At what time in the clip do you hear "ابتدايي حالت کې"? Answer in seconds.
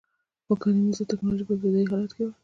1.55-2.23